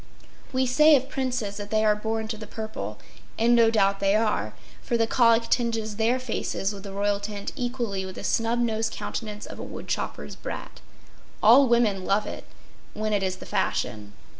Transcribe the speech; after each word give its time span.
We 0.51 0.65
say 0.65 0.95
of 0.95 1.09
princes 1.11 1.57
that 1.57 1.69
they 1.69 1.85
are 1.85 1.95
born 1.95 2.27
to 2.29 2.35
the 2.35 2.47
purple; 2.47 2.97
and 3.37 3.53
no 3.55 3.69
doubt 3.69 3.99
they 3.99 4.15
are, 4.15 4.53
for 4.81 4.97
the 4.97 5.05
colic 5.05 5.43
tinges 5.47 5.97
their 5.97 6.17
faces 6.17 6.73
with 6.73 6.81
the 6.81 6.91
royal 6.91 7.19
tint 7.19 7.51
equally 7.55 8.03
with 8.03 8.15
the 8.15 8.23
snub 8.23 8.57
nosed 8.57 8.91
countenance 8.91 9.45
of 9.45 9.59
a 9.59 9.63
woodchopper’s 9.63 10.35
brat. 10.37 10.79
All 11.43 11.67
women 11.67 12.03
love 12.03 12.25
it—when 12.25 13.13
it 13.13 13.21
is 13.21 13.35
the 13.35 13.45
fashion. 13.45 14.13